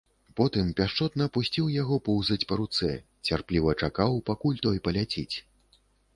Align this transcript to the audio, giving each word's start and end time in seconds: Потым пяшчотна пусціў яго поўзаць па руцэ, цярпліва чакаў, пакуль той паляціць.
Потым 0.39 0.69
пяшчотна 0.77 1.27
пусціў 1.35 1.67
яго 1.81 1.97
поўзаць 2.07 2.39
па 2.53 2.57
руцэ, 2.63 2.91
цярпліва 3.31 3.77
чакаў, 3.83 4.19
пакуль 4.33 4.61
той 4.67 4.85
паляціць. 4.91 5.35